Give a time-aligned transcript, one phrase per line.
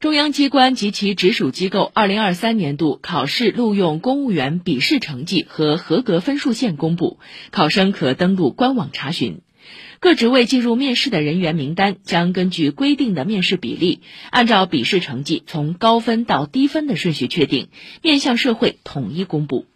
[0.00, 7.18] 中央机关及其直属机构二零二三年度考试录用公务员笔试成绩和合格分数线公布
[7.50, 9.40] 考生可登录官网查询。
[9.98, 17.66] 各职位进入面试的人员名单将根据规定的面试比例按照笔试成绩从高分到低分的顺序确定
[18.00, 19.66] 面向社会统一公布。